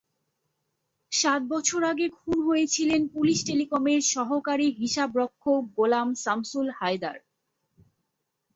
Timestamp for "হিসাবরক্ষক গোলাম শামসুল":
4.79-6.67